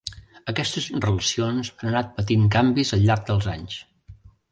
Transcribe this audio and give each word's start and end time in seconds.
Aquestes 0.51 0.85
relacions 1.03 1.69
han 1.75 1.89
anat 1.91 2.09
patint 2.15 2.47
canvis 2.57 2.95
al 2.99 3.05
llarg 3.11 3.29
dels 3.29 3.51
anys. 3.53 3.77